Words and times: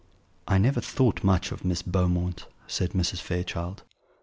"I 0.47 0.57
never 0.57 0.81
thought 0.81 1.23
much 1.23 1.51
of 1.51 1.63
Miss 1.63 1.83
Beaumont," 1.83 2.47
said 2.65 2.93
Mrs. 2.93 3.19
Fairchild. 3.21 3.83